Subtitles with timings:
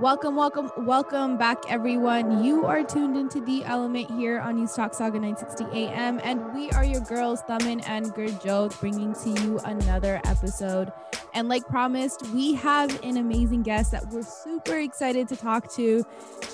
[0.00, 2.44] Welcome, welcome, welcome back, everyone.
[2.44, 6.70] You are tuned into the element here on News Talk Saga 960 AM, and we
[6.72, 10.92] are your girls, Thamin and Gurjot, bringing to you another episode.
[11.36, 16.02] And like promised, we have an amazing guest that we're super excited to talk to.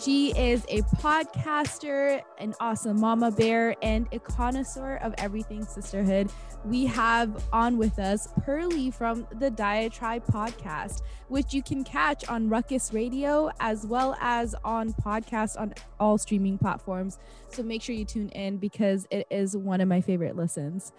[0.03, 6.33] She is a podcaster, an awesome mama bear, and a connoisseur of everything sisterhood.
[6.65, 12.49] We have on with us Pearly from the Diatribe podcast, which you can catch on
[12.49, 17.21] Ruckus Radio as well as on podcast on all streaming platforms.
[17.53, 20.91] So make sure you tune in because it is one of my favorite listens.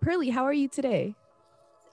[0.00, 1.16] Pearly, how are you today?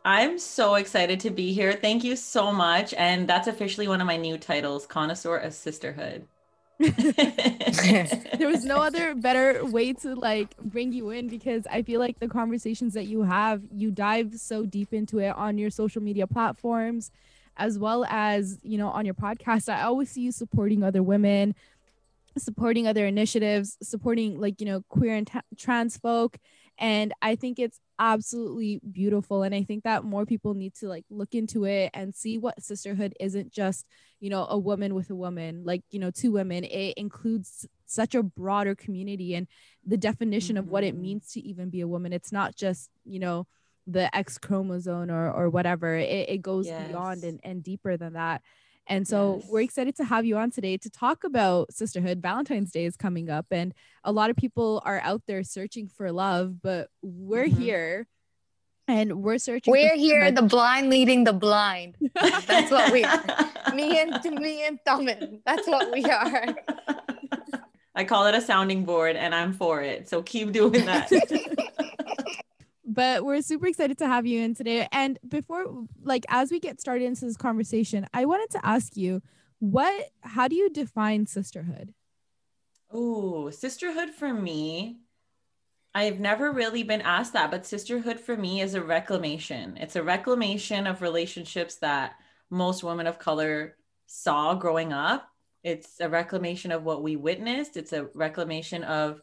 [0.05, 1.73] I'm so excited to be here.
[1.73, 2.94] Thank you so much.
[2.95, 6.27] And that's officially one of my new titles, Connoisseur of Sisterhood.
[6.80, 12.20] there was no other better way to like bring you in because I feel like
[12.20, 16.28] the conversations that you have, you dive so deep into it on your social media
[16.28, 17.11] platforms
[17.58, 21.56] as well as, you know, on your podcast, I always see you supporting other women,
[22.38, 26.38] supporting other initiatives, supporting like, you know, queer and t- trans folk.
[26.80, 29.44] And I think it's absolutely beautiful.
[29.44, 32.64] And I think that more people need to like look into it and see what
[32.64, 33.86] sisterhood isn't just,
[34.20, 36.64] you know, a woman with a woman, like, you know, two women.
[36.64, 39.47] It includes such a broader community and
[39.86, 40.66] the definition mm-hmm.
[40.66, 41.03] of what it mm-hmm.
[41.03, 42.12] means to even be a woman.
[42.12, 43.45] It's not just, you know,
[43.86, 45.94] the X chromosome or or whatever.
[45.95, 46.88] It, it goes yes.
[46.88, 48.42] beyond and, and deeper than that.
[48.88, 49.50] And so yes.
[49.50, 52.22] we're excited to have you on today to talk about sisterhood.
[52.22, 56.12] Valentine's Day is coming up, and a lot of people are out there searching for
[56.12, 57.62] love, but we're mm-hmm.
[57.62, 58.08] here
[58.88, 59.72] and we're searching.
[59.72, 61.95] We're here, the blind leading the blind.
[62.16, 63.23] That's what we are.
[63.73, 65.40] me and me and Thamin.
[65.45, 66.45] That's what we are.
[67.95, 70.09] I call it a sounding board, and I'm for it.
[70.09, 71.12] So keep doing that
[72.86, 74.88] but we're super excited to have you in today.
[74.92, 79.22] And before, like, as we get started into this conversation, I wanted to ask you,
[79.59, 81.94] what, how do you define sisterhood?
[82.91, 85.00] Oh, sisterhood for me,
[85.96, 89.78] I've never really been asked that, but sisterhood for me is a reclamation.
[89.78, 92.13] It's a reclamation of relationships that
[92.50, 95.30] most women of color saw growing up.
[95.63, 97.78] It's a reclamation of what we witnessed.
[97.78, 99.22] It's a reclamation of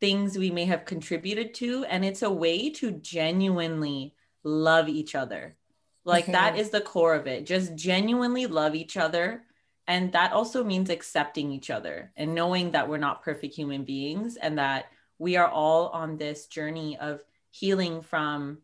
[0.00, 5.56] things we may have contributed to and it's a way to genuinely love each other.
[6.04, 6.32] Like mm-hmm.
[6.32, 9.44] that is the core of it just genuinely love each other
[9.86, 14.36] and that also means accepting each other and knowing that we're not perfect human beings
[14.36, 14.86] and that
[15.18, 18.58] we are all on this journey of healing from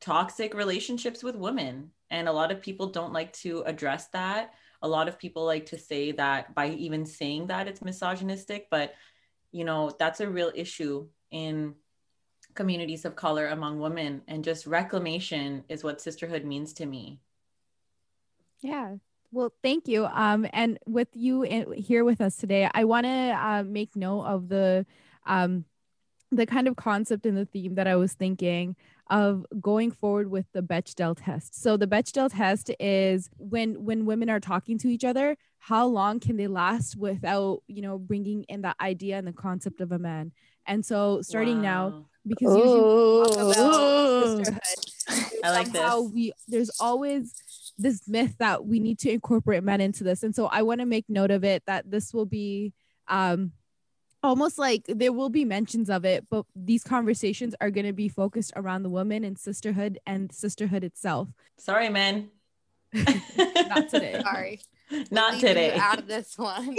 [0.00, 1.92] toxic relationships with women.
[2.10, 4.54] And a lot of people don't like to address that.
[4.82, 8.94] A lot of people like to say that by even saying that it's misogynistic but
[9.52, 11.74] you know that's a real issue in
[12.56, 14.22] communities of color among women.
[14.26, 17.20] And just reclamation is what sisterhood means to me.
[18.60, 18.96] Yeah.
[19.30, 20.06] Well thank you.
[20.06, 24.22] Um and with you in, here with us today i want to uh, make note
[24.22, 24.86] of the
[25.26, 25.64] um
[26.32, 28.74] the kind of concept and the theme that i was thinking
[29.08, 31.60] of going forward with the Bechdel test.
[31.60, 36.20] So the Bechdel test is when when women are talking to each other, how long
[36.20, 39.98] can they last without, you know, bringing in the idea and the concept of a
[39.98, 40.32] man.
[40.66, 41.62] And so starting wow.
[41.62, 44.60] now because usually we talk about sisterhood,
[45.44, 46.10] I like this.
[46.12, 50.22] We there's always this myth that we need to incorporate men into this.
[50.22, 52.72] And so I want to make note of it that this will be
[53.08, 53.52] um
[54.26, 58.08] almost like there will be mentions of it, but these conversations are going to be
[58.08, 61.28] focused around the woman and sisterhood and sisterhood itself.
[61.56, 62.30] Sorry, man.
[62.92, 64.20] Not today.
[64.22, 64.60] Sorry.
[65.10, 65.74] Not today.
[65.74, 66.76] Out of this one.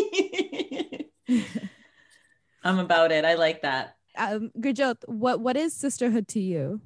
[2.63, 3.25] I'm about it.
[3.25, 3.95] I like that.
[4.17, 6.81] Um, Gurjot, what what is sisterhood to you?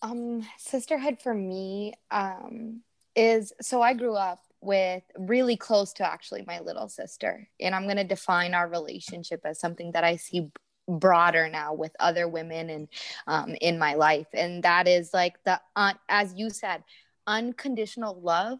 [0.00, 2.82] Um, sisterhood for me um,
[3.16, 7.48] is so I grew up with really close to actually my little sister.
[7.60, 10.50] And I'm going to define our relationship as something that I see
[10.88, 12.88] broader now with other women and
[13.26, 14.26] um, in my life.
[14.32, 16.82] And that is like the, uh, as you said,
[17.26, 18.58] unconditional love,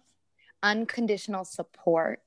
[0.63, 2.21] unconditional support.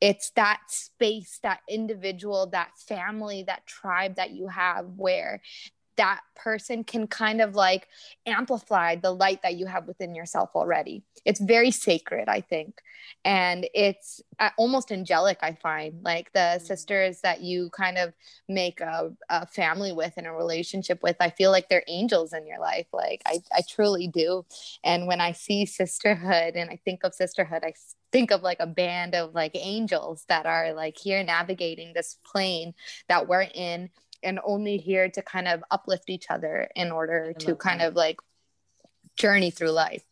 [0.00, 5.42] It's that space, that individual, that family, that tribe that you have where
[5.96, 7.88] that person can kind of like
[8.26, 11.02] amplify the light that you have within yourself already.
[11.24, 12.80] It's very sacred, I think.
[13.24, 16.02] And it's uh, almost angelic, I find.
[16.02, 16.64] Like the mm-hmm.
[16.64, 18.14] sisters that you kind of
[18.48, 22.46] make a, a, family with and a relationship with, I feel like they're angels in
[22.46, 22.86] your life.
[22.92, 24.44] Like I, I truly do.
[24.82, 27.74] And when I see sisterhood and I think of sisterhood, I
[28.10, 32.74] think of like a band of like angels that are like here navigating this plane
[33.08, 33.90] that we're in
[34.22, 37.88] and only here to kind of uplift each other in order to kind that.
[37.88, 38.18] of like
[39.16, 40.04] journey through life.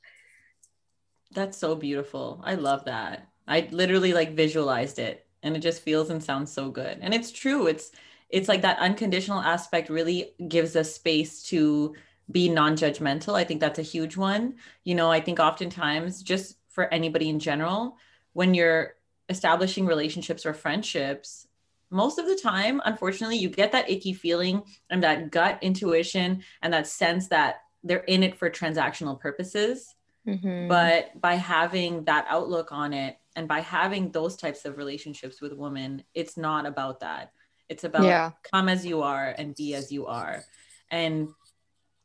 [1.33, 2.43] That's so beautiful.
[2.45, 3.29] I love that.
[3.47, 6.99] I literally like visualized it and it just feels and sounds so good.
[7.01, 7.67] And it's true.
[7.67, 7.93] It's
[8.29, 11.95] it's like that unconditional aspect really gives us space to
[12.31, 13.35] be non-judgmental.
[13.35, 14.55] I think that's a huge one.
[14.85, 17.97] You know, I think oftentimes just for anybody in general,
[18.33, 18.95] when you're
[19.29, 21.49] establishing relationships or friendships,
[21.91, 26.73] most of the time, unfortunately, you get that icky feeling and that gut intuition and
[26.73, 29.95] that sense that they're in it for transactional purposes.
[30.27, 30.69] Mm-hmm.
[30.69, 35.53] But by having that outlook on it and by having those types of relationships with
[35.53, 37.33] women, it's not about that.
[37.69, 38.31] It's about yeah.
[38.43, 40.45] come as you are and be as you are.
[40.91, 41.29] And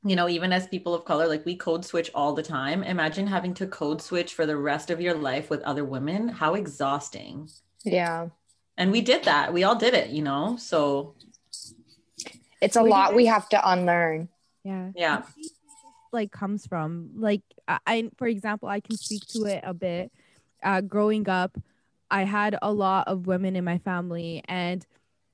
[0.04, 2.84] you know, even as people of color, like we code switch all the time.
[2.84, 6.28] Imagine having to code switch for the rest of your life with other women.
[6.28, 7.50] How exhausting.
[7.84, 8.28] Yeah.
[8.77, 9.54] And we did that.
[9.54, 10.57] We all did it, you know?
[10.57, 11.16] So
[12.62, 14.30] it's a lot we have to unlearn.
[14.63, 14.92] Yeah.
[14.95, 15.24] Yeah.
[16.12, 20.12] Like comes from like I for example, I can speak to it a bit.
[20.63, 21.57] Uh growing up,
[22.10, 24.86] I had a lot of women in my family and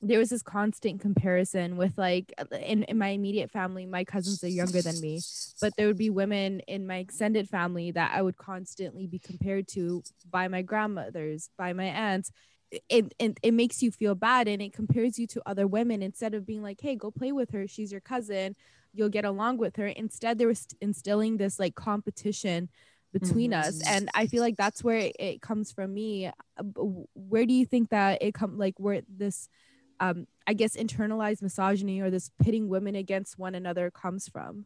[0.04, 4.48] there was this constant comparison with like in, in my immediate family my cousins are
[4.48, 5.22] younger than me
[5.62, 9.68] but there would be women in my extended family that i would constantly be compared
[9.68, 12.32] to by my grandmothers by my aunts
[12.90, 16.02] it, it, it makes you feel bad and it compares you to other women.
[16.02, 17.68] Instead of being like hey go play with her.
[17.68, 18.56] She's your cousin.
[18.94, 19.88] You'll get along with her.
[19.88, 22.70] Instead they were instilling this like competition
[23.14, 23.68] between mm-hmm.
[23.68, 26.28] us and i feel like that's where it, it comes from me.
[26.28, 26.64] Uh,
[27.14, 29.50] where do you think that it come like where this
[30.00, 34.66] um, I guess internalized misogyny or this pitting women against one another comes from?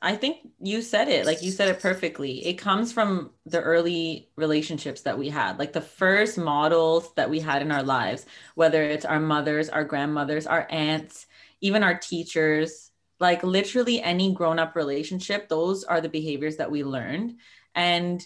[0.00, 2.46] I think you said it, like you said it perfectly.
[2.46, 7.40] It comes from the early relationships that we had, like the first models that we
[7.40, 8.24] had in our lives,
[8.54, 11.26] whether it's our mothers, our grandmothers, our aunts,
[11.60, 16.84] even our teachers, like literally any grown up relationship, those are the behaviors that we
[16.84, 17.36] learned.
[17.74, 18.24] And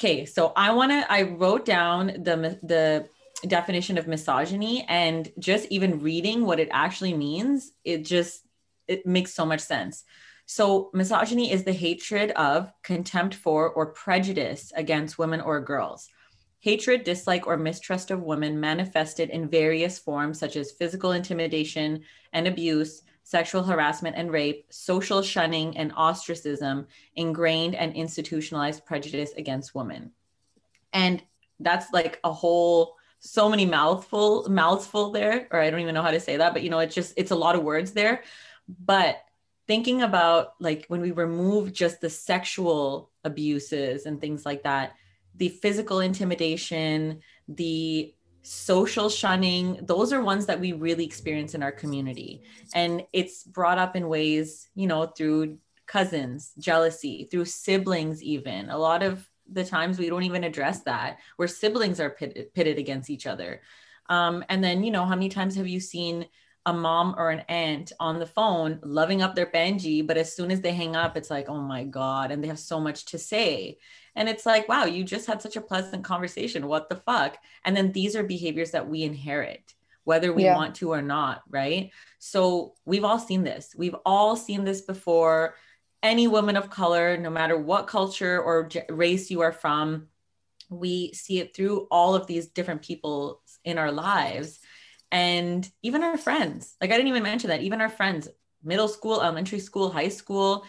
[0.00, 3.08] okay, so I want to, I wrote down the, the
[3.46, 8.42] definition of misogyny and just even reading what it actually means it just
[8.88, 10.04] it makes so much sense
[10.46, 16.08] so misogyny is the hatred of contempt for or prejudice against women or girls.
[16.60, 22.02] Hatred dislike or mistrust of women manifested in various forms such as physical intimidation
[22.32, 26.86] and abuse sexual harassment and rape social shunning and ostracism
[27.16, 30.12] ingrained and institutionalized prejudice against women.
[30.92, 31.22] And
[31.60, 36.10] that's like a whole so many mouthful mouthful there or i don't even know how
[36.10, 38.22] to say that but you know it's just it's a lot of words there.
[38.68, 39.22] But
[39.66, 44.94] thinking about like when we remove just the sexual abuses and things like that
[45.36, 48.14] the physical intimidation the
[48.44, 52.42] social shunning those are ones that we really experience in our community.
[52.74, 58.68] And it's brought up in ways you know through cousins jealousy through siblings even.
[58.68, 62.78] A lot of the times we don't even address that where siblings are pitted, pitted
[62.78, 63.62] against each other.
[64.10, 66.26] Um, and then you know how many times have you seen
[66.66, 70.50] a mom or an aunt on the phone loving up their benji but as soon
[70.50, 73.18] as they hang up it's like oh my god and they have so much to
[73.18, 73.78] say.
[74.16, 76.66] And it's like wow you just had such a pleasant conversation.
[76.66, 77.36] What the fuck?
[77.64, 79.74] And then these are behaviors that we inherit
[80.04, 80.54] whether we yeah.
[80.54, 81.90] want to or not right?
[82.18, 83.74] So we've all seen this.
[83.76, 85.54] We've all seen this before.
[86.02, 90.08] Any woman of color, no matter what culture or race you are from,
[90.68, 94.60] we see it through all of these different people in our lives
[95.14, 96.74] and even our friends.
[96.80, 98.28] Like I didn't even mention that, even our friends,
[98.64, 100.64] middle school, elementary school, high school,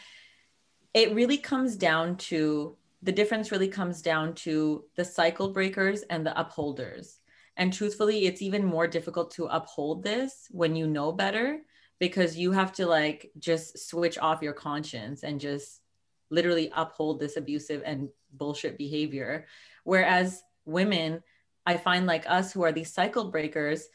[0.94, 6.24] it really comes down to the difference really comes down to the cycle breakers and
[6.24, 7.20] the upholders.
[7.58, 11.62] And truthfully, it's even more difficult to uphold this when you know better
[12.00, 15.82] because you have to like just switch off your conscience and just
[16.30, 19.46] literally uphold this abusive and bullshit behavior
[19.86, 21.24] whereas women
[21.66, 23.88] i find like us who are these cycle breakers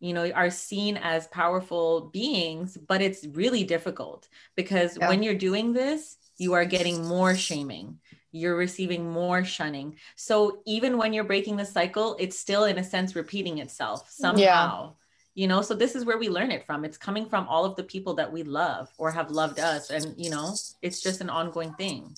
[0.00, 5.08] you know are seen as powerful beings but it's really difficult because yeah.
[5.08, 7.98] when you're doing this you are getting more shaming.
[8.32, 9.96] You're receiving more shunning.
[10.16, 14.40] So even when you're breaking the cycle it's still in a sense repeating itself somehow
[14.40, 14.88] yeah
[15.36, 15.62] you know?
[15.62, 16.84] So this is where we learn it from.
[16.84, 20.12] It's coming from all of the people that we love or have loved us and
[20.16, 22.14] you know it's just an ongoing thing.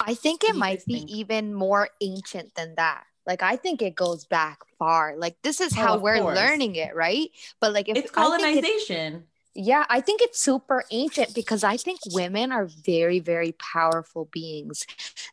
[0.00, 1.10] I think it might be think?
[1.10, 5.72] even more ancient than that like i think it goes back far like this is
[5.76, 6.36] oh, how we're course.
[6.36, 9.24] learning it right but like if it's colonization
[9.54, 14.86] yeah, I think it's super ancient because I think women are very, very powerful beings.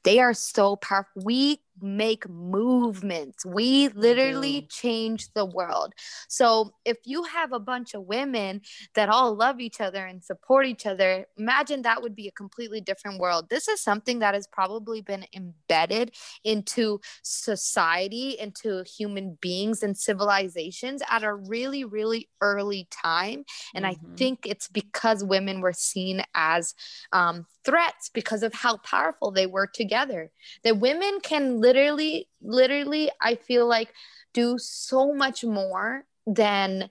[0.03, 1.24] They are so powerful.
[1.24, 3.45] We make movements.
[3.45, 5.93] We literally change the world.
[6.27, 8.62] So if you have a bunch of women
[8.95, 12.81] that all love each other and support each other, imagine that would be a completely
[12.81, 13.50] different world.
[13.50, 21.01] This is something that has probably been embedded into society, into human beings and civilizations
[21.09, 23.43] at a really, really early time.
[23.74, 24.05] And mm-hmm.
[24.13, 26.74] I think it's because women were seen as
[27.12, 30.31] um, threats because of how powerful they were together.
[30.63, 33.94] That women can literally, literally, I feel like
[34.34, 36.90] do so much more than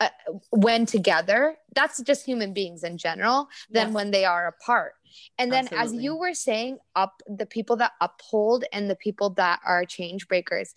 [0.00, 0.08] uh,
[0.50, 1.56] when together.
[1.74, 3.94] That's just human beings in general than yes.
[3.94, 4.94] when they are apart.
[5.38, 5.98] And then, Absolutely.
[5.98, 10.28] as you were saying, up the people that uphold and the people that are change
[10.28, 10.72] breakers,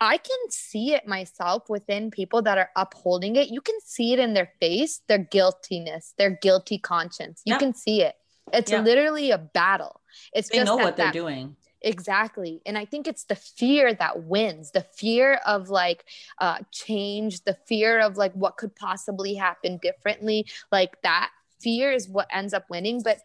[0.00, 3.48] I can see it myself within people that are upholding it.
[3.48, 7.42] You can see it in their face, their guiltiness, their guilty conscience.
[7.44, 8.14] You can see it.
[8.52, 10.00] It's literally a battle.
[10.32, 11.56] It's they just know that, what they're doing.
[11.84, 12.62] Exactly.
[12.64, 16.06] And I think it's the fear that wins, the fear of like
[16.38, 20.46] uh, change, the fear of like what could possibly happen differently.
[20.72, 23.02] Like that fear is what ends up winning.
[23.02, 23.20] But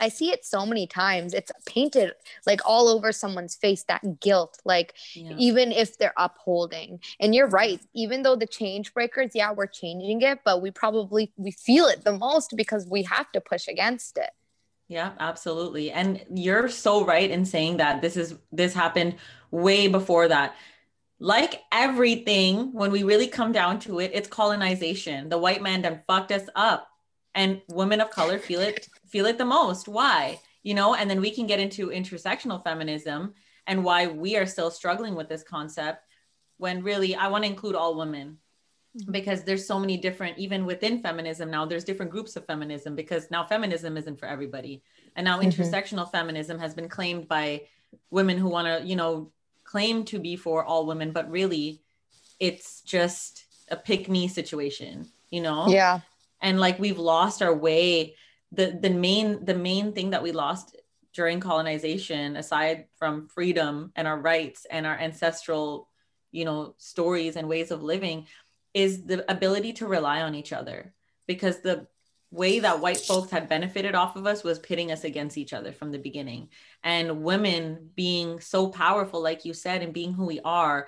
[0.00, 1.34] I see it so many times.
[1.34, 2.12] It's painted
[2.46, 5.34] like all over someone's face that guilt, like yeah.
[5.38, 7.00] even if they're upholding.
[7.20, 11.32] And you're right, even though the change breakers, yeah, we're changing it, but we probably
[11.36, 14.30] we feel it the most because we have to push against it.
[14.88, 15.90] Yeah, absolutely.
[15.90, 19.16] And you're so right in saying that this is this happened
[19.50, 20.56] way before that.
[21.20, 25.28] Like everything, when we really come down to it, it's colonization.
[25.28, 26.88] The white man done fucked us up
[27.34, 31.20] and women of color feel it feel it the most why you know and then
[31.20, 33.34] we can get into intersectional feminism
[33.66, 36.04] and why we are still struggling with this concept
[36.56, 38.38] when really i want to include all women.
[39.10, 43.30] Because there's so many different even within feminism now there's different groups of feminism because
[43.30, 44.82] now feminism isn't for everybody.
[45.16, 45.48] And now mm-hmm.
[45.48, 47.62] intersectional feminism has been claimed by
[48.10, 49.32] women who want to you know
[49.64, 51.82] claim to be for all women but really
[52.40, 55.68] it's just a pick me situation you know?
[55.68, 56.00] Yeah.
[56.40, 58.14] And like we've lost our way.
[58.52, 60.76] The the main the main thing that we lost
[61.12, 65.88] during colonization aside from freedom and our rights and our ancestral
[66.30, 68.26] you know stories and ways of living
[68.78, 70.94] is the ability to rely on each other
[71.26, 71.88] because the
[72.30, 75.72] way that white folks had benefited off of us was pitting us against each other
[75.72, 76.48] from the beginning.
[76.84, 80.86] And women being so powerful like you said and being who we are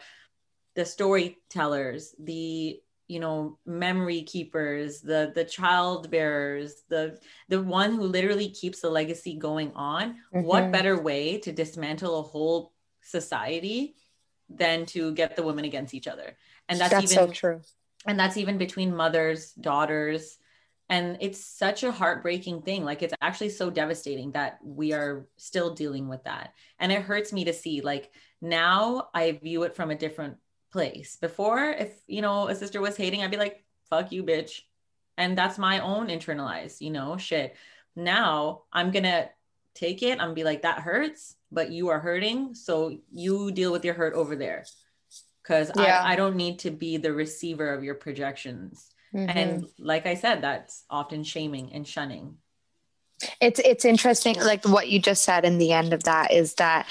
[0.77, 2.79] the storytellers the
[3.09, 7.19] you know memory keepers the the child bearers the
[7.49, 10.43] the one who literally keeps the legacy going on mm-hmm.
[10.43, 13.97] what better way to dismantle a whole society
[14.49, 16.37] than to get the women against each other?
[16.69, 17.61] And that's, that's even so true
[18.07, 20.39] and that's even between mothers daughters
[20.89, 25.75] and it's such a heartbreaking thing like it's actually so devastating that we are still
[25.75, 29.91] dealing with that and it hurts me to see like now i view it from
[29.91, 30.37] a different
[30.71, 31.17] place.
[31.17, 34.63] Before, if you know a sister was hating, I'd be like, "Fuck you, bitch,"
[35.17, 37.57] and that's my own internalized, you know, shit.
[37.97, 39.31] Now I'm gonna
[39.75, 40.13] take it.
[40.13, 43.95] I'm gonna be like, "That hurts," but you are hurting, so you deal with your
[43.95, 44.65] hurt over there,
[45.51, 46.03] because yeah.
[46.05, 48.89] I, I don't need to be the receiver of your projections.
[49.13, 49.37] Mm-hmm.
[49.37, 52.37] And like I said, that's often shaming and shunning.
[53.41, 56.87] It's it's interesting, like what you just said in the end of that is that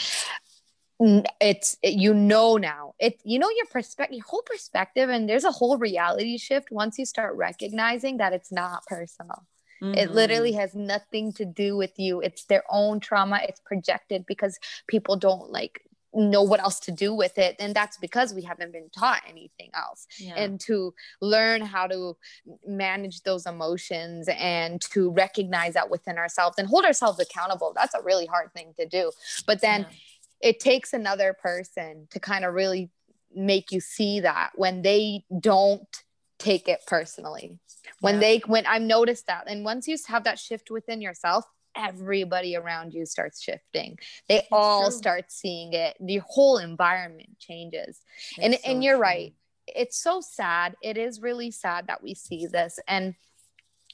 [1.40, 5.52] it's you know now it you know your perspective your whole perspective and there's a
[5.52, 9.48] whole reality shift once you start recognizing that it's not personal
[9.82, 9.94] mm-hmm.
[9.98, 14.60] it literally has nothing to do with you it's their own trauma it's projected because
[14.88, 15.82] people don't like
[16.14, 19.70] know what else to do with it and that's because we haven't been taught anything
[19.76, 20.34] else yeah.
[20.36, 22.18] and to learn how to
[22.66, 28.02] manage those emotions and to recognize that within ourselves and hold ourselves accountable that's a
[28.02, 29.12] really hard thing to do
[29.46, 29.96] but then yeah
[30.42, 32.90] it takes another person to kind of really
[33.36, 36.04] make you see that when they don't
[36.40, 37.60] take it personally
[38.00, 38.20] when yeah.
[38.20, 41.46] they when i've noticed that and once you have that shift within yourself
[41.76, 43.98] everybody around you starts shifting.
[44.28, 44.98] They all true.
[44.98, 45.96] start seeing it.
[46.00, 48.02] The whole environment changes.
[48.40, 49.04] And so and you're true.
[49.04, 49.34] right
[49.76, 50.76] it's so sad.
[50.82, 52.80] It is really sad that we see this.
[52.88, 53.16] And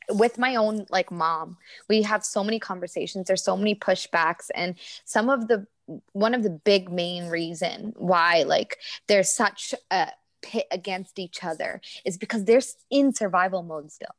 [0.10, 1.58] with my own like mom
[1.90, 3.26] we have so many conversations.
[3.28, 4.50] There's so many pushbacks.
[4.54, 5.66] And some of the
[6.14, 8.78] one of the big main reason why like
[9.08, 10.10] there's such a
[10.42, 14.16] pit against each other is because they're in survival mode still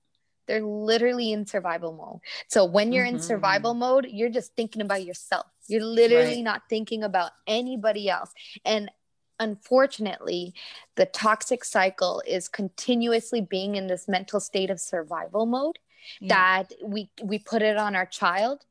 [0.46, 3.16] they're literally in survival mode so when you're mm-hmm.
[3.16, 6.44] in survival mode you're just thinking about yourself you're literally right.
[6.44, 8.32] not thinking about anybody else
[8.64, 8.90] and
[9.38, 10.54] unfortunately
[10.94, 15.78] the toxic cycle is continuously being in this mental state of survival mode
[16.20, 16.62] yeah.
[16.62, 18.64] that we we put it on our child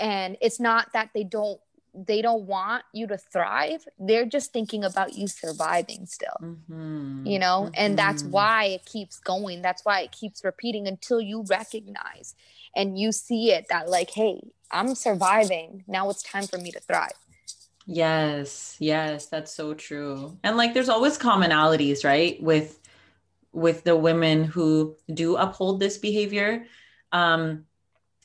[0.00, 1.60] and it's not that they don't
[1.94, 7.26] they don't want you to thrive they're just thinking about you surviving still Mhm.
[7.26, 8.30] you know and that's Mhm.
[8.30, 12.34] why it keeps going that's why it keeps repeating until you recognize
[12.74, 16.80] and you see it that like hey i'm surviving now it's time for me to
[16.80, 17.12] thrive
[17.86, 20.38] Yes, yes, that's so true.
[20.42, 22.42] And like there's always commonalities, right?
[22.42, 22.80] With
[23.52, 26.64] with the women who do uphold this behavior.
[27.12, 27.66] Um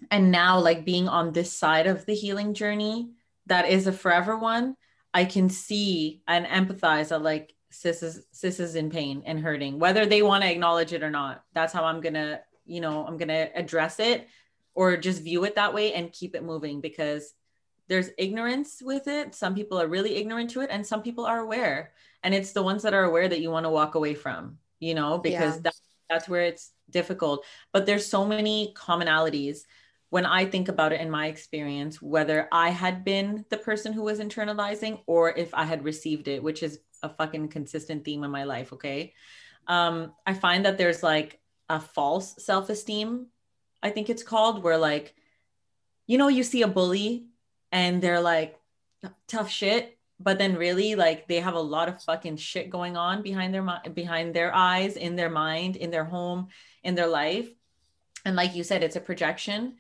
[0.09, 3.11] and now like being on this side of the healing journey
[3.49, 4.75] that is a forever one,
[5.13, 9.79] I can see and empathize that like sis is sis is in pain and hurting,
[9.79, 11.43] whether they want to acknowledge it or not.
[11.53, 14.27] That's how I'm gonna, you know, I'm gonna address it
[14.73, 17.33] or just view it that way and keep it moving because
[17.87, 19.33] there's ignorance with it.
[19.33, 21.91] Some people are really ignorant to it, and some people are aware.
[22.23, 24.93] And it's the ones that are aware that you want to walk away from, you
[24.93, 25.61] know, because Yeah.
[25.63, 25.73] that,
[26.09, 27.45] that's where it's difficult.
[27.73, 29.61] But there's so many commonalities
[30.09, 34.03] when I think about it in my experience, whether I had been the person who
[34.03, 38.31] was internalizing or if I had received it, which is a fucking consistent theme in
[38.31, 38.73] my life.
[38.73, 39.13] Okay.
[39.67, 41.39] Um, I find that there's like
[41.69, 43.27] a false self esteem,
[43.83, 45.13] I think it's called, where like,
[46.07, 47.27] you know, you see a bully
[47.71, 48.57] and they're like
[49.27, 53.21] tough shit but then really like they have a lot of fucking shit going on
[53.21, 56.47] behind their mind behind their eyes in their mind in their home
[56.83, 57.49] in their life
[58.25, 59.75] and like you said it's a projection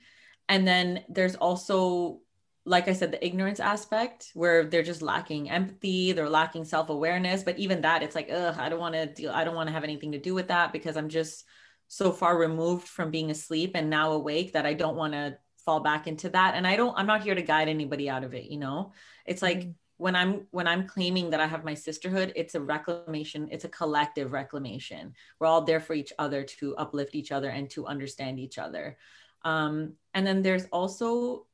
[0.49, 2.19] and then there's also
[2.65, 7.57] like i said the ignorance aspect where they're just lacking empathy they're lacking self-awareness but
[7.57, 9.85] even that it's like ugh i don't want to deal i don't want to have
[9.85, 11.45] anything to do with that because i'm just
[11.87, 15.79] so far removed from being asleep and now awake that i don't want to fall
[15.81, 16.55] back into that.
[16.55, 18.93] And i don't i'm not here to guide anybody out of it you know?
[19.25, 19.73] It's like Mhm.
[19.97, 23.69] when i'm when i'm claiming that i have my sisterhood it's a reclamation it's a
[23.69, 25.13] collective reclamation.
[25.37, 28.97] We're all there for each other to uplift each other and to understand each other
[29.43, 31.45] um and then there's also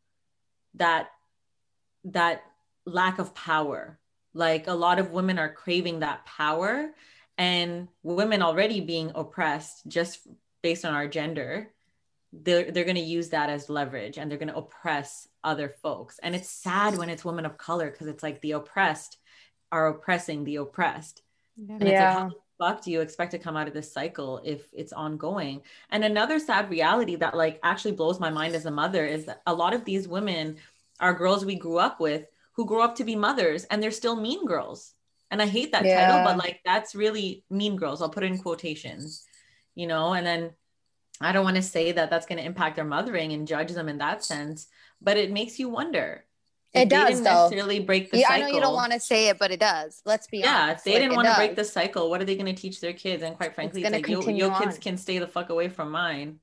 [0.76, 1.10] that
[2.06, 2.44] that
[2.86, 4.00] lack of power.
[4.34, 6.92] Like a lot of women are craving that power
[7.38, 10.28] and women already being oppressed just
[10.62, 11.72] based on our gender.
[12.34, 16.20] They're, they're going to use that as leverage and they're going to oppress other folks.
[16.22, 19.18] And it's sad when it's women of color because it's like the oppressed
[19.72, 21.22] are oppressing the oppressed.
[21.56, 21.76] Yeah.
[21.76, 24.94] it's like how fuck do you expect to come out of this cycle if it's
[24.94, 25.62] ongoing?
[25.90, 29.42] And another sad reality that like actually blows my mind as a mother is that
[29.46, 30.58] a lot of these women
[31.00, 34.16] are girls we grew up with who grow up to be mothers and they're still
[34.16, 34.94] mean girls.
[35.32, 38.02] And i hate that title but like that's really mean girls.
[38.02, 39.26] I'll put it in quotations
[39.76, 40.14] you know?
[40.14, 40.52] And then
[41.22, 43.88] i don't want to say that that's going to impact their mothering and judge them
[43.88, 44.68] in that sense
[45.02, 46.26] but it makes you wonder
[46.76, 47.50] It they does, didn't though.
[47.50, 49.60] necessarily break the yeah, cycle I know you don't want to say it, but it
[49.60, 50.02] does.
[50.06, 50.54] Let's be honest.
[50.54, 50.80] yeah, honest.
[50.80, 52.82] if they Like, didn't want to break the cycle, what are they going to teach
[52.82, 53.24] their kids?
[53.24, 55.70] And quite frankly, it's, gonna like, yo, continue your kids can stay the fuck away
[55.70, 56.40] from mine.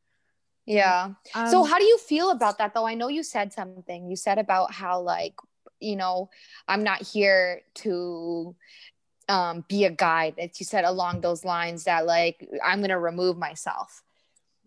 [0.67, 1.15] Yeah.
[1.35, 2.87] Um, so how do you feel about that though?
[2.87, 4.09] I know you said something.
[4.09, 5.35] You said about how like,
[5.81, 6.31] you know,
[6.69, 8.55] I'm not here to
[9.29, 10.37] um be a guide.
[10.39, 14.03] That you said along those lines that like I'm going to remove myself.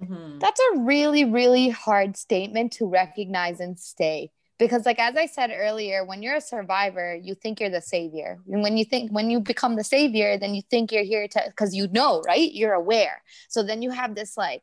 [0.01, 0.39] Mhm.
[0.39, 4.32] That's a really really hard statement to recognize and stay.
[4.57, 8.39] Because like as I said earlier, when you're a survivor, you think you're the savior.
[8.47, 11.53] And when you think when you become the savior, then you think you're here to
[11.55, 12.51] cuz you know, right?
[12.53, 13.21] You're aware.
[13.49, 14.61] So then you have this like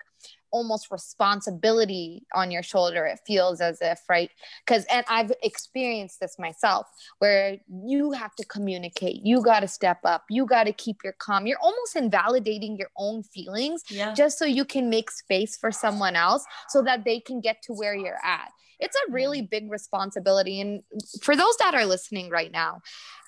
[0.52, 4.30] almost responsibility on your shoulder it feels as if right?
[4.64, 6.86] Because and i've experienced this myself
[7.18, 11.14] where you have to communicate you got to step up you got to keep your
[11.18, 14.12] calm you're almost invalidating your own feelings Yeah.
[14.14, 17.72] just so you can make space for someone else so that they can get to
[17.72, 18.50] where you're at.
[18.78, 20.82] It's a really big responsibility and
[21.22, 22.80] for those that are listening right now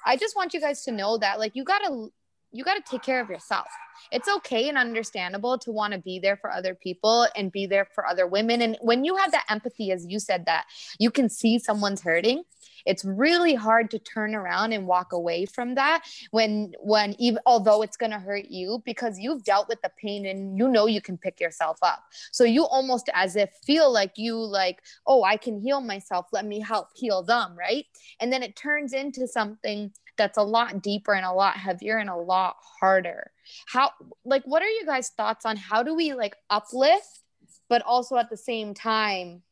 [0.05, 2.09] i just want you guys to know that like you got to
[2.55, 3.67] you got to take care of yourself.
[4.13, 7.87] It's okay and understandable to want to be there for other people and be there
[7.95, 8.63] for other women.
[8.63, 10.67] And when you have that empathy as you said that
[10.99, 12.45] you can see someone's hurting
[12.87, 17.83] it's really hard to turn around and walk away from that when when even although
[17.83, 21.01] it's going to hurt you because you've dealt with the pain and you know you
[21.01, 22.03] can pick yourself up.
[22.33, 26.27] So you almost as if feel like you like oh i can heal myself.
[26.33, 27.87] Let me help heal them right?
[28.21, 32.11] And then it turns into something that's a lot deeper and a lot heavier and
[32.11, 33.31] a lot harder.
[33.67, 33.91] How
[34.25, 37.21] like what are you guys thoughts on how do we like uplift
[37.69, 39.43] but also at the same time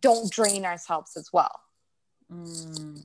[0.00, 1.60] don't drain ourselves as well?
[2.32, 3.04] Mm.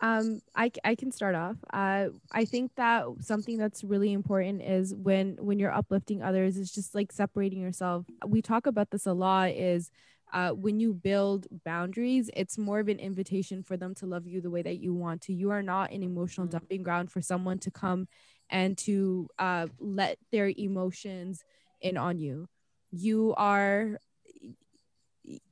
[0.00, 1.56] um I can start off.
[1.72, 6.72] Uh i think that something that's really important is when when you're uplifting others is
[6.72, 8.06] just like separating yourself.
[8.26, 9.90] We talk about this a lot is
[10.32, 14.40] uh, when you build boundaries it's more of an invitation for them to love you
[14.40, 15.32] the way that you want to.
[15.32, 16.50] You are not an emotional Mhm.
[16.50, 18.08] dumping ground for someone to come
[18.50, 21.44] and to uh, let their emotions
[21.80, 22.48] in on you.
[22.90, 23.98] You are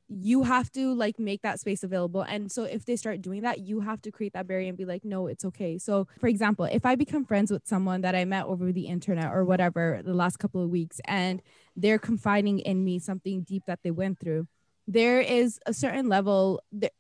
[0.08, 2.20] you have to like make that space available.
[2.20, 4.85] And so if they start doing that you have to create that barrier and be
[4.85, 5.78] like no it's okay.
[5.78, 9.32] So for example if i become friends with someone that i met over the internet
[9.32, 11.40] or whatever the last couple of weeks and
[11.76, 14.46] they're confiding in me something deep that they went through
[14.86, 16.92] there is a certain level that,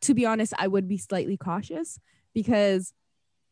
[0.00, 1.98] to be honest i would be slightly cautious
[2.34, 2.92] because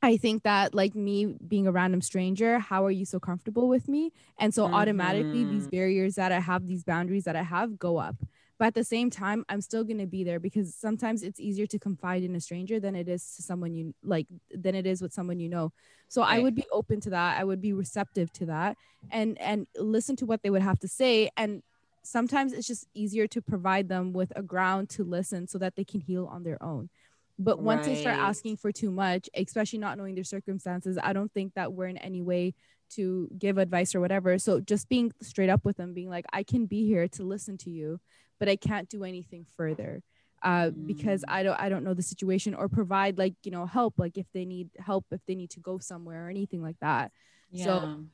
[0.05, 3.89] I think that like me being a random stranger, how are you so comfortable with
[3.89, 4.13] me?
[4.39, 4.75] And so mm-hmm.
[4.75, 8.17] automatically these barriers that I have, these boundaries that I have go up.
[8.59, 11.67] But at the same time, I'm still going to be there because sometimes it's easier
[11.69, 15.01] to confide in a stranger than it is to someone you like, than it is
[15.01, 15.73] with someone you know.
[16.09, 16.39] So right.
[16.39, 17.41] I would be open to that.
[17.41, 18.77] I would be receptive to that
[19.11, 21.31] and, and listen to what they would have to say.
[21.37, 21.63] And
[22.05, 25.85] sometimes it's just easier to provide them with a ground to listen so that they
[25.85, 26.91] can heal on their own.
[27.39, 27.97] But once right.
[27.97, 31.73] they start asking for too much, especially not knowing their circumstances, I don't think that
[31.73, 32.55] we're in any way
[32.91, 34.39] to give advice or whatever.
[34.39, 37.59] So just being straight up with them, being like, I can be here to listen
[37.59, 37.99] to you
[38.39, 40.03] but I can't do anything further
[40.43, 40.87] uh, mm.
[40.87, 44.19] because I don't I don't know the situation or provide like you know help like
[44.19, 47.13] if they need help if they need to go somewhere or anything like that.
[47.51, 47.65] Yeah.
[47.65, 48.05] So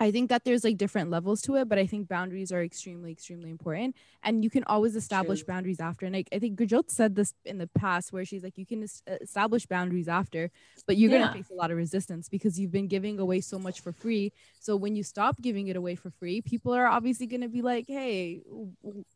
[0.00, 3.12] I think that there's like different levels to it, but I think boundaries are extremely,
[3.12, 3.94] extremely important.
[4.22, 5.48] And you can always establish True.
[5.48, 6.06] boundaries after.
[6.06, 8.82] And like, I think Gurjot said this in the past, where she's like, you can
[8.84, 10.50] uh, establish boundaries after,
[10.86, 11.18] but you're yeah.
[11.18, 13.92] going to face a lot of resistance because you've been giving away so much for
[13.92, 14.32] free.
[14.58, 17.60] So when you stop giving it away for free, people are obviously going to be
[17.60, 18.40] like, hey,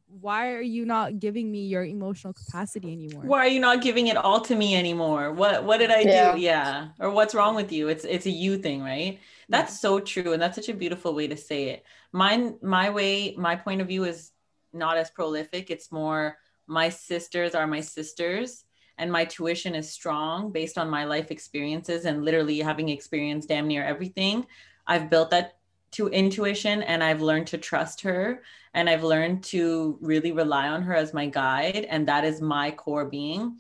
[0.07, 3.25] why are you not giving me your emotional capacity anymore?
[3.25, 5.33] Why are you not giving it all to me anymore?
[5.33, 6.35] What what did I yeah.
[6.35, 6.41] do?
[6.41, 6.89] Yeah.
[7.01, 7.89] Or what's wrong with you?
[7.89, 9.19] It's it's a you thing, right?
[9.49, 9.89] That's yeah.
[9.89, 10.33] so true.
[10.33, 11.85] And that's such a beautiful way to say it.
[12.13, 14.31] Mine, my way, my point of view is
[14.73, 15.71] not as prolific.
[15.71, 16.37] It's more
[16.67, 18.65] my sisters are my sisters
[18.99, 23.67] and my tuition is strong based on my life experiences and literally having experienced damn
[23.67, 24.47] near everything.
[24.87, 25.57] I've built that
[25.95, 28.43] to intuition and I've learned to trust her
[28.75, 32.71] and I've learned to really rely on her as my guide and that is my
[32.71, 33.59] core being.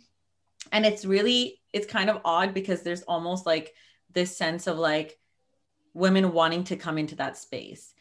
[0.72, 3.74] And it's really it's kind of odd because there's almost like
[4.12, 5.18] this sense of like
[5.92, 7.94] women wanting to come into that space.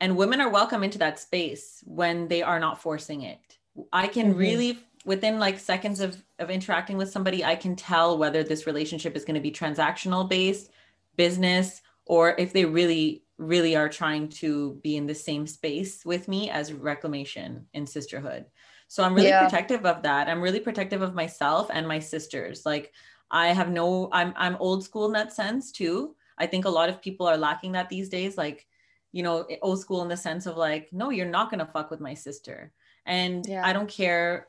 [0.00, 3.58] And women are welcome into that space when they are not forcing it.
[3.92, 4.38] I can mm-hmm.
[4.38, 9.16] really, within like seconds of, of interacting with somebody, I can tell whether this relationship
[9.16, 10.70] is going to be transactional based,
[11.16, 16.28] business, or if they really, really are trying to be in the same space with
[16.28, 18.44] me as reclamation and sisterhood.
[18.88, 19.44] So I'm really yeah.
[19.44, 20.28] protective of that.
[20.28, 22.66] I'm really protective of myself and my sisters.
[22.66, 22.92] Like
[23.30, 26.16] I have no, I'm I'm old school in that sense too.
[26.36, 28.36] I think a lot of people are lacking that these days.
[28.36, 28.66] Like,
[29.12, 31.90] you know, old school in the sense of like, no, you're not going to fuck
[31.90, 32.72] with my sister.
[33.06, 33.66] And yeah.
[33.66, 34.48] I don't care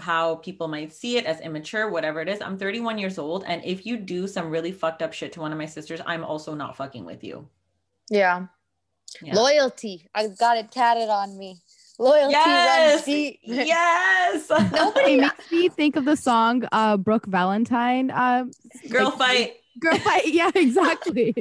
[0.00, 2.40] how people might see it as immature, whatever it is.
[2.40, 3.44] I'm 31 years old.
[3.46, 6.24] And if you do some really fucked up shit to one of my sisters, I'm
[6.24, 7.48] also not fucking with you.
[8.10, 8.46] Yeah.
[9.22, 9.34] yeah.
[9.34, 10.08] Loyalty.
[10.14, 11.60] I got it tatted on me.
[12.00, 13.08] Loyalty yes!
[13.42, 14.50] Yes.
[14.72, 18.10] Nobody makes me think of the song uh Brooke Valentine.
[18.10, 18.44] Uh,
[18.88, 20.26] Girl like, fight girl fight.
[20.26, 21.34] Yeah, exactly.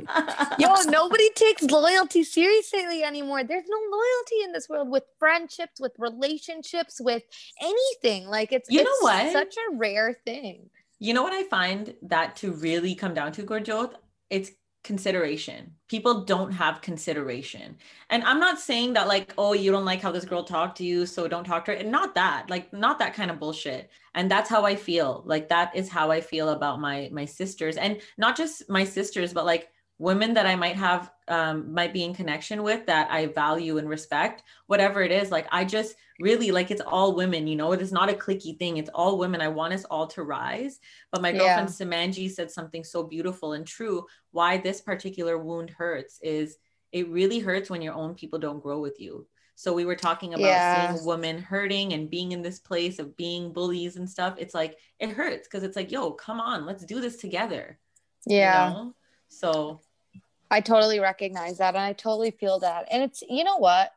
[0.60, 3.44] Yo, nobody takes loyalty seriously anymore.
[3.44, 7.24] There's no loyalty in this world with friendships, with relationships, with
[7.62, 8.28] anything.
[8.28, 9.32] Like it's you it's know what?
[9.32, 10.70] Such a rare thing.
[11.00, 13.94] You know what I find that to really come down to Gurjot?
[14.30, 14.52] It's
[14.88, 15.74] consideration.
[15.90, 17.78] People don't have consideration.
[18.10, 20.86] And I'm not saying that like, oh, you don't like how this girl talked to
[20.86, 21.84] you, so don't talk to her.
[21.84, 23.92] Not that, like not that kind of bullshit.
[24.16, 25.22] And that's how I feel.
[25.26, 29.34] Like that is how I feel about my my sisters and not just my sisters,
[29.34, 29.70] but like
[30.00, 33.90] women that I might have um, might be in connection with that I value and
[33.90, 35.32] respect, whatever it is.
[35.32, 38.58] Like I just really like it's all women, you know, it is not a clicky
[38.58, 38.78] thing.
[38.78, 39.42] It's all women.
[39.42, 40.80] I want us all to rise.
[41.12, 41.38] But my yeah.
[41.38, 44.06] girlfriend Samanji said something so beautiful and true.
[44.32, 46.58] Why this particular wound hurts is
[46.92, 49.28] it really hurts when your own people don't grow with you.
[49.56, 50.94] So we were talking about yeah.
[50.94, 54.36] seeing women hurting and being in this place of being bullies and stuff.
[54.38, 57.80] It's like it hurts because it's like, yo, come on, let's do this together.
[58.28, 58.70] Yeah.
[58.70, 58.96] You know?
[59.30, 59.80] So
[60.52, 62.88] I totally recognize that and I totally feel that.
[62.92, 63.92] And it's, you know what?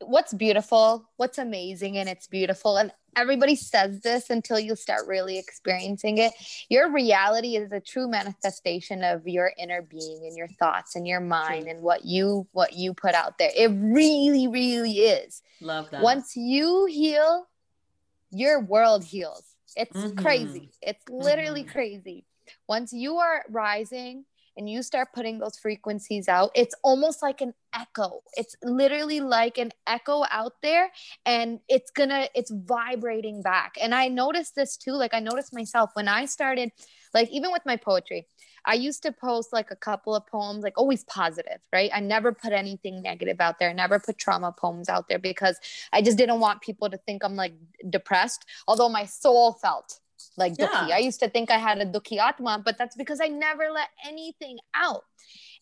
[0.00, 2.76] What's beautiful, what's amazing, and it's beautiful.
[2.76, 6.32] And everybody says this until you start really experiencing it.
[6.68, 11.20] Your reality is a true manifestation of your inner being and your thoughts and your
[11.20, 13.50] mind and what you what you put out there.
[13.56, 15.42] It really, really is.
[15.60, 16.02] Love that.
[16.02, 17.46] Once you heal,
[18.30, 19.44] your world heals.
[19.76, 20.18] It's mm-hmm.
[20.18, 20.70] crazy.
[20.82, 21.72] It's literally mm-hmm.
[21.72, 22.26] crazy.
[22.68, 24.24] Once you are rising
[24.56, 28.22] and you start putting those frequencies out, it's almost like an echo.
[28.36, 30.90] It's literally like an echo out there
[31.24, 33.74] and it's gonna, it's vibrating back.
[33.80, 34.92] And I noticed this too.
[34.92, 36.70] Like I noticed myself when I started,
[37.12, 38.26] like even with my poetry,
[38.66, 41.90] I used to post like a couple of poems, like always positive, right?
[41.94, 45.58] I never put anything negative out there, I never put trauma poems out there because
[45.92, 47.54] I just didn't want people to think I'm like
[47.88, 50.00] depressed, although my soul felt
[50.36, 50.66] like yeah.
[50.66, 50.92] dukhi.
[50.92, 53.88] I used to think I had a dukhi atma, but that's because I never let
[54.06, 55.04] anything out.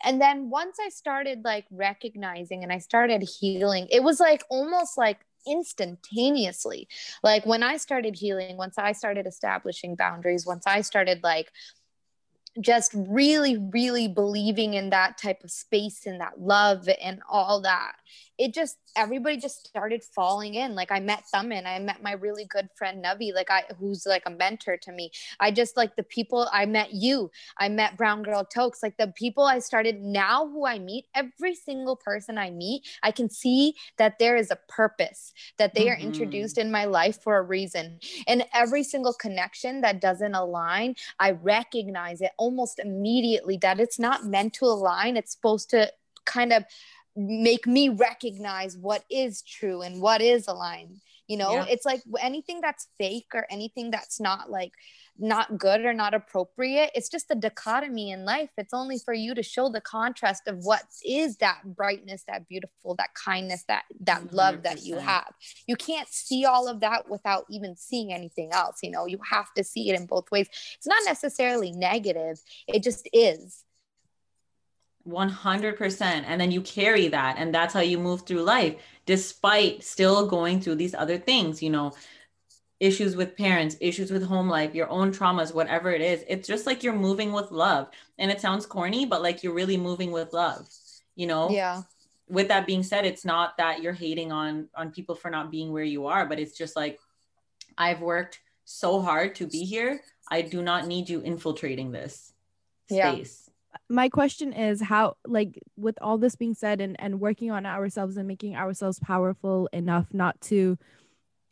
[0.03, 4.99] And then once I started like recognizing and I started healing, it was like almost
[4.99, 6.89] like instantaneously.
[7.23, 11.51] Like when I started healing, once I started establishing boundaries, once I started like
[12.61, 17.97] just really, really believing in that type of space and that love and all that.
[18.39, 20.75] It just everybody just started falling in.
[20.75, 24.25] Like I met Thaman, I met my really good friend Navi, like I who's like
[24.27, 25.11] a mentor to me.
[25.41, 29.09] I just like the people I met you, I met Brown Girl Tokes, like the
[29.09, 33.75] people I started now who I meet, every single person I meet, I can see
[33.99, 36.03] that there is a purpose, that they mm-hmm.
[36.03, 37.99] are introduced in my life for a reason.
[38.27, 44.25] And every single connection that doesn't align, I recognize it almost immediately that it's not
[44.25, 45.17] meant to align.
[45.17, 45.93] It's supposed to
[46.25, 46.65] kind of
[47.17, 51.01] make me recognize what is true and what is aligned.
[51.29, 51.67] You know, yeah.
[51.69, 54.73] it's like anything that's fake or anything that's not like
[55.19, 56.91] not good or not appropriate.
[56.95, 58.51] It's just a dichotomy in life.
[58.59, 62.95] It's only for you to show the contrast of what is that brightness, that beautiful,
[62.97, 64.33] that kindness, that that 100%.
[64.33, 65.33] love that you have.
[65.67, 68.81] You can't see all of that without even seeing anything else.
[68.83, 70.49] You know, you have to see it in both ways.
[70.77, 72.41] It's not necessarily negative.
[72.67, 73.65] It just is.
[75.07, 78.75] 100% and then you carry that and that's how you move through life
[79.07, 81.93] despite still going through these other things you know
[82.81, 86.25] issues with parents, issues with home life, your own traumas, whatever it is.
[86.29, 87.89] It's just like you're moving with love.
[88.19, 90.69] And it sounds corny, but like you're really moving with love,
[91.15, 91.51] you know?
[91.51, 91.83] Yeah.
[92.29, 95.73] With that being said, it's not that you're hating on on people for not being
[95.73, 96.99] where you are, but it's just like
[97.77, 100.01] I've worked so hard to be here.
[100.31, 102.33] I do not need you infiltrating this
[102.91, 103.43] space.
[103.44, 103.44] Yeah.
[103.89, 108.17] My question is how like with all this being said and and working on ourselves
[108.17, 110.79] and making ourselves powerful enough not to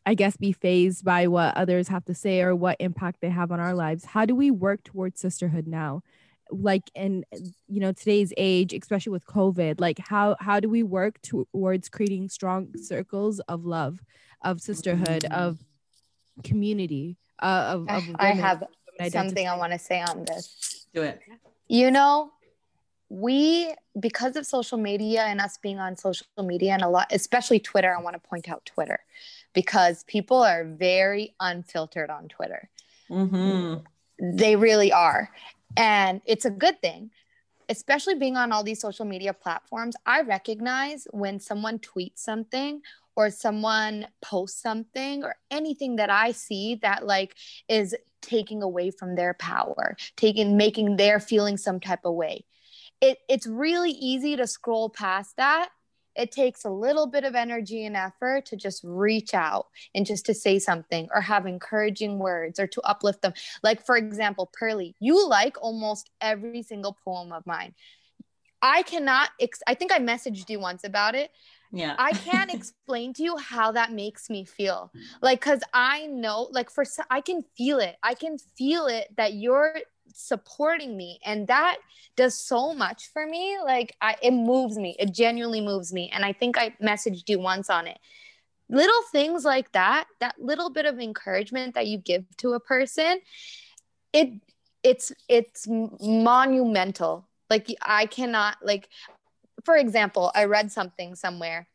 [0.05, 3.53] I guess, be fazed by what others have to say or what impact they have
[3.53, 4.05] on our lives.
[4.05, 6.03] How do we work towards sisterhood now?
[6.51, 7.25] Like in
[7.67, 12.29] you know today's age, especially with COVID, like how how do we work towards creating
[12.29, 14.01] strong circles of love,
[14.43, 15.33] of sisterhood, mm-hmm.
[15.33, 15.59] of
[16.45, 17.17] community?
[17.41, 18.65] Uh, of, of I have
[19.11, 20.87] something I want to say on this.
[20.93, 21.21] Do it.
[21.73, 22.31] You know,
[23.09, 27.61] we because of social media and us being on social media and a lot, especially
[27.61, 27.97] Twitter.
[27.97, 29.01] I want to point out Twitter
[29.55, 32.69] because people are very unfiltered on Twitter.
[33.09, 33.85] Mm-hmm.
[34.37, 35.31] They really are.
[35.75, 37.11] And it's a good thing,
[37.71, 39.97] especially being on all these social media platforms.
[40.05, 42.83] I recognize when someone tweets something
[43.17, 47.35] or someone posts something or anything that I see that like
[47.69, 52.45] is taking away from their power, taking making their feeling some type of way.
[53.01, 55.71] It, it's really easy to scroll past that
[56.15, 60.27] it takes a little bit of energy and effort to just reach out and just
[60.27, 63.33] to say something or have encouraging words or to uplift them.
[63.63, 67.75] Like, for example, Pearly, you like almost every single poem of mine.
[68.61, 71.31] I cannot, ex- I think I messaged you once about it.
[71.73, 71.97] Yeah.
[71.99, 74.93] I can't explain to you how that makes me feel.
[75.21, 77.97] Like, cause I know, like, for, I can feel it.
[78.03, 79.81] I can feel it that you're
[80.15, 81.79] supporting me and that
[82.17, 86.25] does so much for me like I, it moves me it genuinely moves me and
[86.25, 87.99] i think i messaged you once on it
[88.69, 93.21] little things like that that little bit of encouragement that you give to a person
[94.13, 94.31] it
[94.83, 98.89] it's it's monumental like i cannot like
[99.65, 101.69] for example i read something somewhere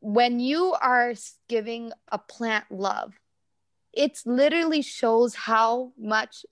[0.00, 1.12] when you are
[1.48, 3.14] giving a plant love
[3.92, 6.44] it literally shows how much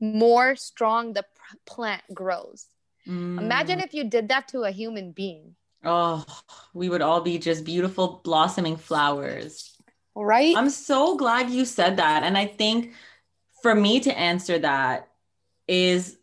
[0.00, 1.24] more strong the
[1.66, 2.66] plant grows.
[3.06, 3.40] Mm.
[3.40, 5.54] Imagine if you did that to a human being.
[5.84, 6.24] Oh,
[6.74, 9.76] we would all be just beautiful blossoming flowers.
[10.14, 10.56] Right?
[10.56, 12.24] I'm so glad you said that.
[12.24, 12.92] And I think
[13.62, 15.08] for me to answer that
[15.68, 16.18] is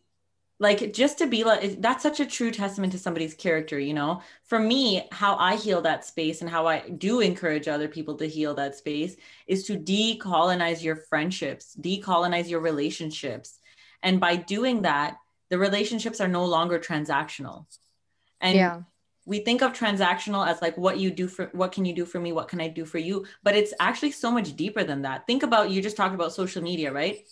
[0.60, 4.22] like just to be like that's such a true testament to somebody's character you know
[4.46, 8.26] for me how i heal that space and how i do encourage other people to
[8.26, 13.60] heal that space is to decolonize your friendships decolonize your relationships
[14.06, 15.18] and by doing that,
[15.50, 17.66] the relationships are no longer transactional.
[18.40, 18.82] And yeah.
[19.26, 22.20] we think of transactional as like what you do for what can you do for
[22.20, 22.32] me?
[22.32, 23.26] What can I do for you?
[23.42, 25.26] But it's actually so much deeper than that.
[25.26, 27.28] Think about you just talked about social media, right?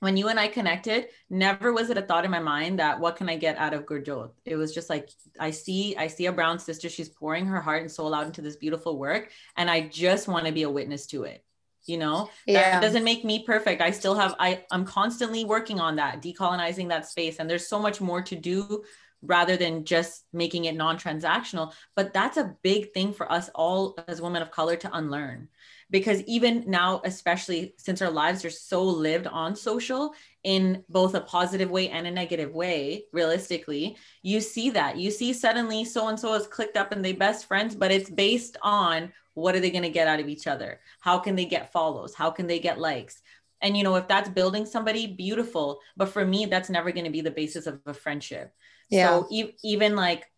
[0.00, 3.16] When you and I connected, never was it a thought in my mind that what
[3.16, 4.30] can I get out of Gurjot?
[4.44, 5.08] It was just like
[5.40, 6.88] I see, I see a brown sister.
[6.88, 10.46] She's pouring her heart and soul out into this beautiful work, and I just want
[10.46, 11.42] to be a witness to it.
[11.86, 12.62] you know Yeah.
[12.62, 16.88] that doesn't make me perfect i still have i i'm constantly working on that decolonizing
[16.88, 18.82] that space and there's so much more to do
[19.22, 24.20] rather than just making it non-transactional but that's a big thing for us all as
[24.26, 25.48] women of color to unlearn
[25.90, 30.12] because even now especially since our lives are so lived on social
[30.44, 34.96] in both a positive way and a negative way realistically you see that.
[34.96, 38.10] You see suddenly so and so has clicked up and they best friends but it's
[38.10, 40.80] based on what are they going to get out of each other?
[41.00, 42.14] How can they get follows?
[42.14, 43.20] How can they get likes?
[43.60, 45.80] And you know if that's building somebody beautiful.
[45.96, 48.52] But for me that's never going to be the basis of a friendship.
[48.90, 49.08] Yeah.
[49.08, 50.30] so e- even like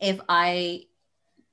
[0.00, 0.84] if i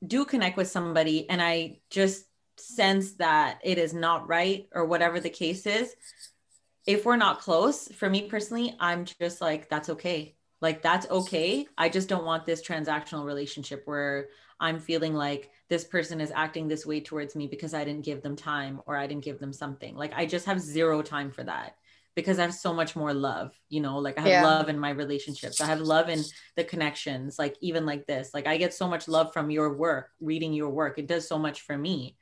[0.06, 2.26] do connect with somebody and i just
[2.58, 5.96] sense that it is not right or whatever the case is
[6.86, 10.36] if we're not close for me personally i'm just like that's okay.
[10.62, 11.68] Like that's okay.
[11.78, 14.30] I just don't want this transactional relationship where
[14.62, 18.22] i'm feeling like this person is acting this way towards me because i didn't give
[18.22, 19.96] them time or i didn't give them something.
[19.96, 21.76] Like i just have zero time for that
[22.16, 23.98] because i have so much more love you know?
[23.98, 24.44] Like i have Yeah.
[24.44, 25.60] love in my relationships.
[25.60, 26.24] I have love in
[26.56, 28.34] the connections like even like this.
[28.34, 30.98] Like i get so much love from your work reading your work.
[30.98, 32.16] It does so much for me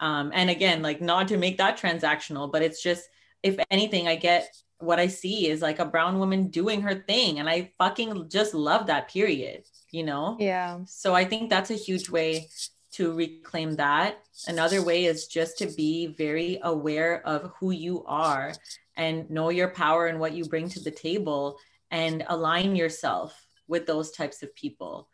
[0.00, 3.08] um, and again like not to make that transactional but it's just
[3.42, 7.38] if anything i get what i see is like a brown woman doing her thing
[7.38, 10.36] and i fucking just love that period you know?
[10.40, 10.80] Yeah.
[10.86, 12.48] so i think that's a huge way
[12.94, 14.18] to reclaim that.
[14.46, 18.54] Another way is just to be very aware of who you are
[18.96, 21.58] and know your power and what you bring to the table
[21.90, 25.08] and align yourself with those types of people.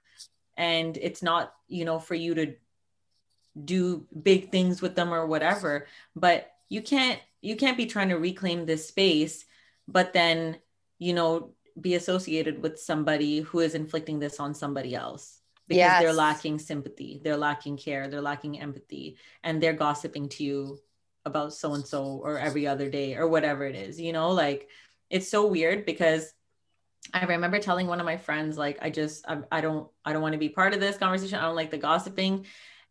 [0.59, 2.55] And it's not you know for you to
[3.65, 8.19] do big things with them or whatever but you can't you can't be trying to
[8.19, 9.45] reclaim this space
[9.89, 10.57] but then
[10.99, 16.13] you know be associated with somebody who is inflicting this on somebody else because they're
[16.13, 20.79] lacking sympathy they're lacking care they're lacking empathy and they're gossiping to you
[21.25, 24.69] about so and so or every other day or whatever it is you know like
[25.11, 26.33] it's so weird because
[27.13, 30.23] I remember telling one of my friends, like, I just, I, I don't, I don't
[30.23, 31.39] want to be part of this conversation.
[31.39, 32.47] I don't like the gossiping.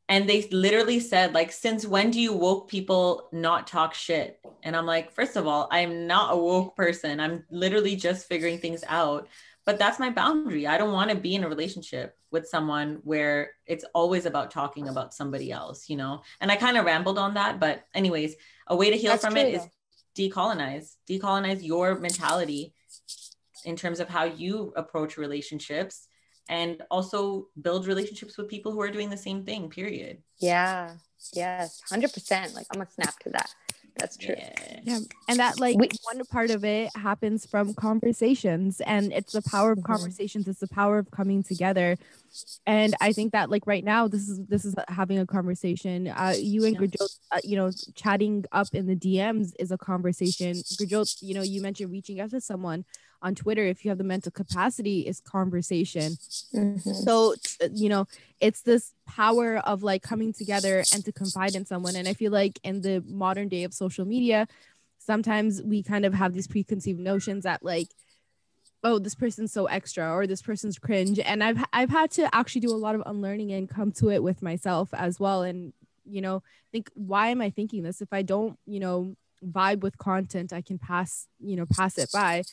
[0.10, 4.40] And they literally said, like, since when do you woke people not talk shit?
[4.64, 7.20] And I'm like, first of all, I'm not a woke person.
[7.20, 9.28] I'm literally just figuring things out.
[9.66, 10.66] But that's my boundary.
[10.66, 14.88] I don't want to be in a relationship with someone where it's always about talking
[14.88, 16.24] about somebody else, you know?
[16.42, 17.60] And I kind of rambled on that.
[17.60, 19.68] But, anyways, a way to heal That's from true, it is
[20.18, 22.74] decolonize, decolonize your mentality
[23.64, 26.08] in terms of how you approach relationships
[26.50, 30.96] and also build relationships with people who are doing the same thing period Yeah.
[31.34, 31.82] Yes.
[31.90, 32.54] Hundred percent.
[32.56, 33.54] Like I'm gonna snap to that.
[33.98, 34.36] That's true.
[34.38, 35.00] yeah Yeah.
[35.28, 39.72] And that like We- one part of it happens from conversations and it's the power
[39.74, 39.84] of Mhm.
[39.94, 41.98] conversations, it's the power of coming together.
[42.66, 46.08] And I think that like right now this is this is having a conversation.
[46.08, 46.82] Uh you and Yeah.
[46.88, 50.54] Gurjot, uh, you know, chatting up in the DMs is a conversation.
[50.80, 52.86] Gurjot, you know, you mentioned reaching out to someone
[53.22, 56.14] on Twitter if you have the mental capacity is conversation.
[56.54, 56.96] Mhm.
[57.06, 57.36] so
[57.74, 58.06] you know
[58.42, 61.96] it's this power of like coming together and to confide in someone.
[61.96, 64.48] And i feel like in the modern day of social media
[64.98, 67.90] sometimes we kind of have these preconceived notions that like
[68.84, 71.20] oh this person's so extra or this person's cringe.
[71.20, 74.24] And i've i've had to actually do a lot of unlearning and come to it
[74.24, 75.44] with myself as well.
[75.44, 75.74] And
[76.06, 78.02] you know think why am i thinking this?
[78.02, 82.10] If i don't you know vibe with content i can pass you know pass it
[82.12, 82.44] by.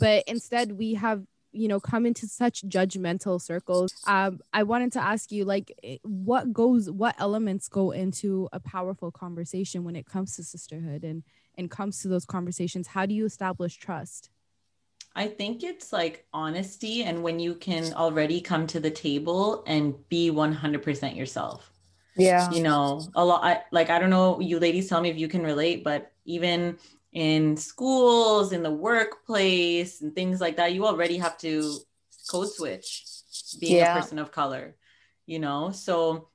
[0.00, 3.92] But instead we have you know come into such judgmental circles.
[4.06, 8.60] Um i wanted to ask you like eh, what goes what elements go into a
[8.60, 11.22] powerful conversation when it comes to sisterhood and
[11.56, 12.86] and comes to those conversations?
[12.86, 14.30] How do you establish trust?
[15.14, 19.94] I think it's like honesty and when you can already come to the table and
[20.08, 21.71] be 100% yourself
[22.16, 22.50] Yeah.
[22.52, 25.28] you know a lot I, like i don't know you ladies tell me if you
[25.28, 26.78] can relate but even
[27.12, 31.76] in schools in the workplace and things like that you already have to
[32.30, 33.04] code switch
[33.60, 33.96] being Yeah.
[33.96, 34.74] a person of color
[35.26, 36.28] you know so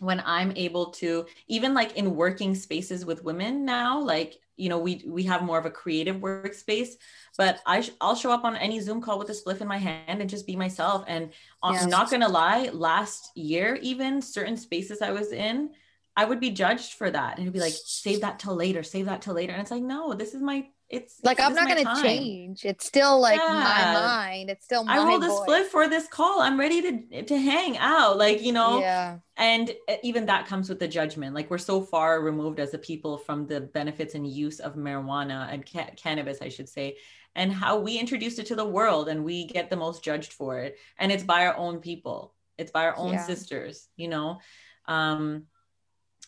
[0.00, 4.78] when i'm able to even like in working spaces with women now like you know
[4.78, 6.90] we we have more of a creative workspace
[7.36, 9.78] but I sh- I'll show up on any Zoom call with a spliff in my
[9.78, 11.04] hand and just be myself.
[11.06, 11.30] And.
[11.62, 15.70] Uh, I'm not gonna lie, last year even certain spaces I was in,
[16.16, 19.06] I would be judged for that, and it'd be like, save that till later, save
[19.06, 21.82] that till later, and it's like, no, this is my, it's Like I'm not gonna
[21.84, 22.02] time.
[22.02, 22.64] change.
[22.64, 24.50] It's still like my mind.
[24.50, 26.40] It's still my I rolled a spliff for this call.
[26.40, 28.80] I'm ready to to hang out, like you know.
[28.80, 29.18] Yeah.
[29.36, 31.34] And uh, even that comes with the judgment.
[31.34, 35.52] Like we're so far removed as a people from the benefits and use of marijuana
[35.52, 36.98] and ca- cannabis, I should say,
[37.34, 40.58] and how we introduced it to the world, and we get the most judged for
[40.60, 40.78] it.
[40.98, 42.34] And it's by our own people.
[42.58, 43.26] It's by our own Yeah.
[43.26, 44.38] sisters, you know.
[44.86, 45.46] Um,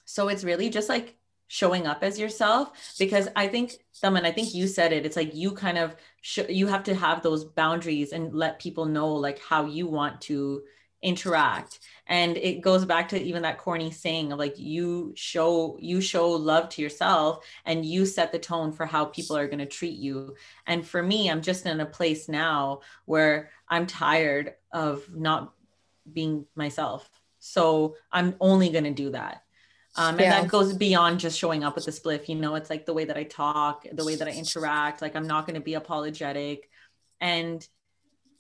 [0.07, 1.15] so it's really just like
[1.49, 5.35] showing up as yourself because i think someone i think you said it it's like
[5.35, 9.39] you kind of sh- you have to have those boundaries and let people know like
[9.39, 10.63] how you want to
[11.03, 11.79] interact.
[12.09, 16.31] And it goes back to even that corny saying of like you show you show
[16.31, 19.99] love to yourself and you set the tone for how people are going to treat
[19.99, 20.35] you.
[20.67, 25.53] And for me i'm just in a place now where i'm tired of not
[26.13, 27.09] being myself.
[27.39, 29.46] So i'm only going to do that
[29.97, 30.41] um, and yeah.
[30.41, 33.05] that goes beyond just showing up with the spliff you know it's like the way
[33.05, 36.69] that i talk the way that i interact like i'm not going to be apologetic
[37.21, 37.67] and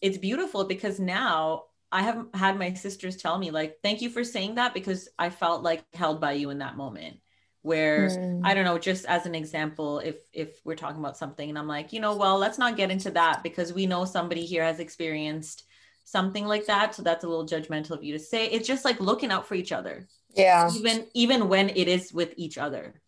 [0.00, 4.24] it's beautiful because now I have had my sisters tell me like, thank you for
[4.24, 7.18] saying that because I felt like held by you in that moment.
[7.62, 8.42] Where mm.
[8.44, 11.66] I don't know, just as an example, if if we're talking about something and I'm
[11.66, 14.78] like, you know, well, let's not get into that because we know somebody here has
[14.78, 15.64] experienced
[16.04, 16.94] something like that.
[16.94, 18.46] So that's a little judgmental of you to say.
[18.46, 20.06] It's just like looking out for each other.
[20.36, 20.70] Yeah.
[20.74, 23.00] Even even when it is with each other.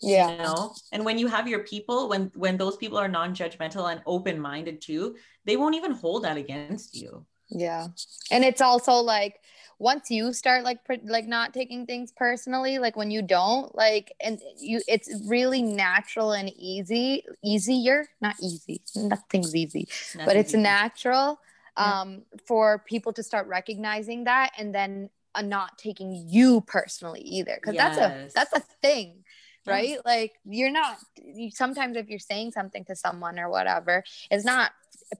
[0.00, 0.32] Yeah.
[0.32, 0.74] You know?
[0.92, 5.16] And when you have your people, when when those people are non-judgmental and open-minded too,
[5.44, 7.88] they won't even hold that against you yeah
[8.30, 9.40] and it's also like
[9.78, 14.40] once you start like like not taking things personally like when you don't like and
[14.58, 19.86] you it's really natural and easy easier not easy nothing's easy
[20.24, 20.58] but it's easy.
[20.58, 21.38] natural
[21.76, 22.38] um yeah.
[22.46, 27.74] for people to start recognizing that and then Uh, not taking you personally either because
[27.74, 27.96] yes.
[27.96, 29.24] that's a that's a thing
[29.66, 34.44] right like you're not you, sometimes if you're saying something to someone or whatever it's
[34.44, 34.72] not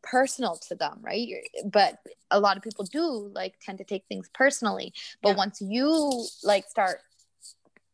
[0.03, 1.29] personal to them right
[1.65, 1.99] but
[2.31, 4.93] a lot of people do like tend to take things personally
[5.23, 5.37] but yeah.
[5.37, 7.01] once you like start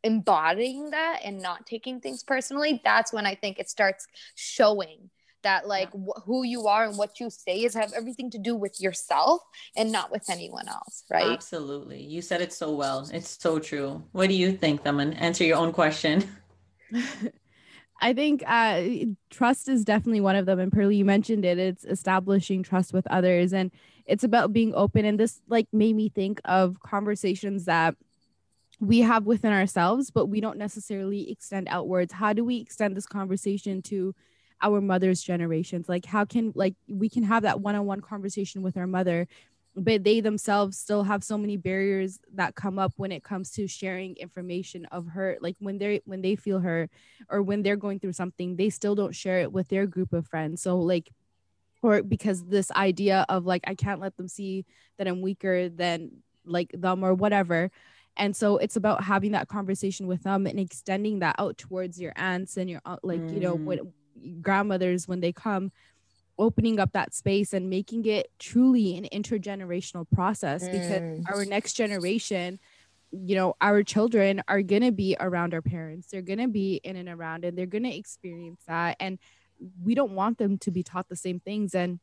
[0.02, 5.10] embodying that and not taking things personally that's when i think it starts showing
[5.42, 6.00] that like yeah.
[6.00, 9.42] wh- who you are and what you say is have everything to do with yourself
[9.76, 14.02] and not with anyone else right absolutely you said it so well it's so true
[14.12, 15.14] what do you think Thaman?
[15.20, 16.24] answer your own question
[18.02, 18.82] I think uh,
[19.28, 20.58] trust is definitely one of them.
[20.58, 21.58] And Pearly, you mentioned it.
[21.58, 23.70] It's establishing trust with others, and
[24.06, 25.04] it's about being open.
[25.04, 27.94] And this like made me think of conversations that
[28.80, 32.14] we have within ourselves, but we don't necessarily extend outwards.
[32.14, 34.14] How do we extend this conversation to
[34.62, 35.88] our mother's generations?
[35.88, 39.26] Like, how can like we can have that one-on-one conversation with our mother
[39.76, 43.68] but they themselves still have so many barriers that come up when it comes to
[43.68, 46.88] sharing information of her like when they when they feel her
[47.28, 50.26] or when they're going through something they still don't share it with their group of
[50.26, 51.10] friends so like
[51.82, 54.64] or because this idea of like i can't let them see
[54.98, 56.10] that i'm weaker than
[56.44, 57.70] like them or whatever
[58.16, 62.12] and so it's about having that conversation with them and extending that out towards your
[62.16, 63.34] aunts and your like mm.
[63.34, 63.92] you know when mm.
[64.40, 65.72] Grandmothers when they come
[66.38, 70.72] opening up that space and making it truly an intergenerational process mm.
[70.72, 72.58] because our next generation
[73.12, 76.08] you know our children are going to be around our parents.
[76.08, 78.96] They're going to be in and around and they're going to experience that.
[79.00, 79.18] And
[79.82, 81.74] we don't want them to be taught the same things.
[81.74, 81.98] And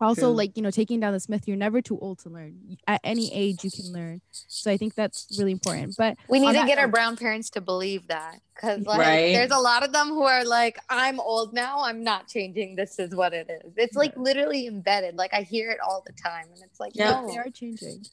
[0.00, 0.30] also True.
[0.30, 3.32] like you know taking down the myth you're never too old to learn at any
[3.32, 6.78] age you can learn so i think that's really important but we need to get
[6.78, 9.32] our brown parents to believe that because like right?
[9.32, 12.98] there's a lot of them who are like i'm old now i'm not changing this
[12.98, 16.46] is what it is it's like literally embedded like i hear it all the time
[16.52, 17.28] and it's like yeah no.
[17.28, 18.04] they are changing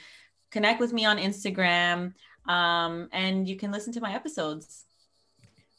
[0.51, 2.15] connect with me on Instagram,
[2.49, 4.87] um, and you can listen to my episodes.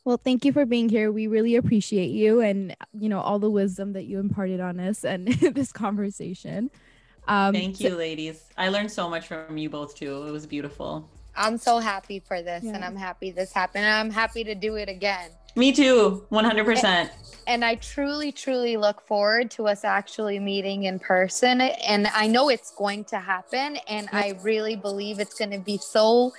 [0.07, 1.11] Well, thank you for being here.
[1.11, 5.03] We really appreciate you and you know all the wisdom that you imparted on us
[5.03, 6.71] and this conversation.
[7.27, 8.45] Um, thank you, so- ladies.
[8.57, 10.23] I learned so much from you both too.
[10.23, 11.09] It was beautiful.
[11.37, 12.73] I'm so happy for this yeah.
[12.73, 13.85] and I'm happy this happened.
[13.85, 15.29] And I'm happy to do it again.
[15.55, 16.83] Me too, 100%.
[16.83, 17.09] And,
[17.47, 21.61] and I truly, truly look forward to us actually meeting in person.
[21.61, 23.77] And I know it's going to happen.
[23.87, 26.33] And I really believe it's going to be so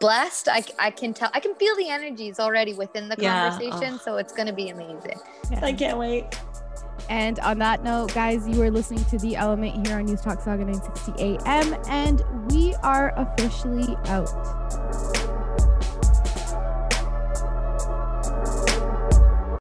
[0.00, 0.48] blessed.
[0.48, 3.48] I, I can tell, I can feel the energies already within the yeah.
[3.48, 3.94] conversation.
[3.94, 4.02] Oh.
[4.04, 5.18] So it's going to be amazing.
[5.50, 5.64] Yeah.
[5.64, 6.24] I can't wait.
[7.08, 10.40] And on that note, guys, you are listening to The Element here on News Talk
[10.40, 15.17] Sauga 960 AM, and we are officially out.